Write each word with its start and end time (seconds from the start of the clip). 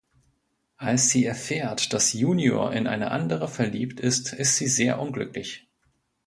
Als 0.77 1.11
sie 1.11 1.25
erfährt, 1.25 1.93
dass 1.93 2.13
Junior 2.13 2.73
in 2.73 2.87
eine 2.87 3.11
andere 3.11 3.47
verliebt 3.47 3.99
ist, 3.99 4.33
ist 4.33 4.55
sie 4.57 4.65
sehr 4.65 4.99
unglücklich. 4.99 5.69